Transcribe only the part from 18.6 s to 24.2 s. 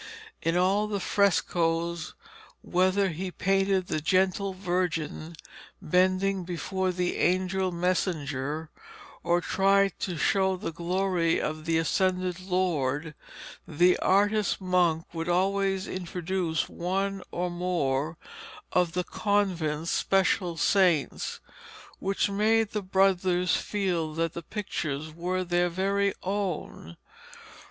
of the convent's special saints, which made the brothers feel